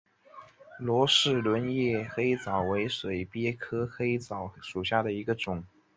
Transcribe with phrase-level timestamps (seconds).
[0.79, 5.63] 罗氏轮叶黑藻为水鳖科黑藻属下的一个种。